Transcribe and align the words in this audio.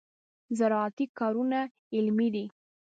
زراعتي 0.57 1.05
کارونه 1.19 1.59
علمي 1.95 2.29
دي. 2.35 2.45